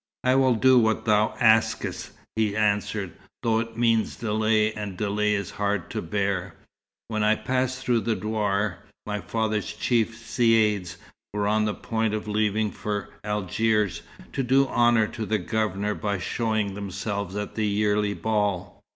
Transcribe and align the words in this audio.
"I 0.23 0.33
will 0.33 0.55
do 0.55 0.79
what 0.79 1.05
thou 1.05 1.35
askest," 1.39 2.09
he 2.35 2.55
answered, 2.57 3.11
"though 3.43 3.59
it 3.59 3.77
means 3.77 4.15
delay, 4.15 4.73
and 4.73 4.97
delay 4.97 5.35
is 5.35 5.51
hard 5.51 5.91
to 5.91 6.01
bear. 6.01 6.55
When 7.09 7.21
I 7.23 7.35
passed 7.35 7.83
through 7.85 7.99
the 7.99 8.15
douar, 8.15 8.79
my 9.05 9.19
father's 9.21 9.71
chief 9.71 10.17
caïds 10.17 10.95
were 11.35 11.47
on 11.47 11.65
the 11.65 11.75
point 11.75 12.15
of 12.15 12.27
leaving 12.27 12.71
for 12.71 13.09
Algiers, 13.23 14.01
to 14.33 14.41
do 14.41 14.65
honour 14.69 15.05
to 15.09 15.23
the 15.27 15.37
Governor 15.37 15.93
by 15.93 16.17
showing 16.17 16.73
themselves 16.73 17.35
at 17.35 17.53
the 17.53 17.67
yearly 17.67 18.15
ball. 18.15 18.81